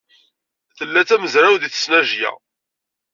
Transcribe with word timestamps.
Tella 0.77 1.01
d 1.03 1.07
tamezrawt 1.07 1.59
deg 1.63 1.71
tesnajya. 1.73 2.31